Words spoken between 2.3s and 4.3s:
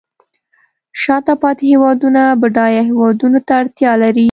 بډایه هیوادونو ته اړتیا لري